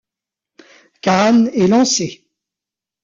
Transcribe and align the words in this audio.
Cannes 1.03 1.51
est 1.53 1.67
lancée. 1.67 2.25